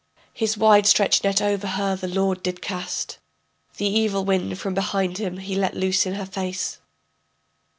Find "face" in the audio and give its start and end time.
6.25-6.79